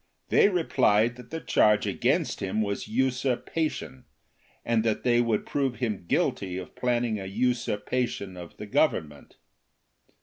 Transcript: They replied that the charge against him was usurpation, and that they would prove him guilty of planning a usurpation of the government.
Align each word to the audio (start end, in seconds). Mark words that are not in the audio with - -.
They 0.29 0.49
replied 0.49 1.15
that 1.17 1.29
the 1.29 1.39
charge 1.39 1.85
against 1.85 2.39
him 2.39 2.63
was 2.63 2.87
usurpation, 2.87 4.05
and 4.65 4.83
that 4.83 5.03
they 5.03 5.21
would 5.21 5.45
prove 5.45 5.75
him 5.75 6.05
guilty 6.07 6.57
of 6.57 6.75
planning 6.75 7.19
a 7.19 7.27
usurpation 7.27 8.35
of 8.35 8.57
the 8.57 8.65
government. 8.65 9.35